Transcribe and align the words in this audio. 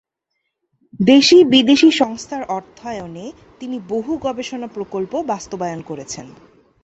দেশি 1.03 1.37
ও 1.43 1.49
বিদেশি 1.49 1.89
সংস্থার 1.91 2.43
অর্থায়নে 2.49 3.25
তিনি 3.59 3.77
বহু 3.89 4.11
গবেষণা 4.17 4.67
প্রকল্প 4.67 5.13
বাস্তবায়ন 5.23 5.81
করেছেন। 5.81 6.27